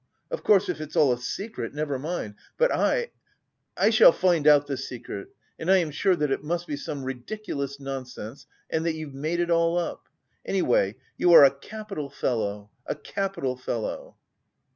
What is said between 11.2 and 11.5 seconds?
are